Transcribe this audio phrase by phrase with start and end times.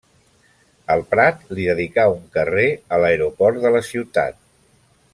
[0.93, 2.65] El Prat li dedicà un carrer
[2.97, 4.43] a l'aeroport de la ciutat.